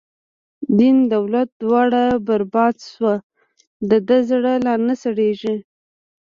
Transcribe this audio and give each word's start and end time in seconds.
دین 0.79 0.97
دولت 1.13 1.49
دواړه 1.61 2.03
بر 2.27 2.41
باد 2.53 2.75
شو، 2.91 3.05
د 3.89 3.91
ده 4.07 4.17
زړه 4.29 4.53
لا 4.65 4.73
نه 4.87 4.95
سړیږی 5.03 5.55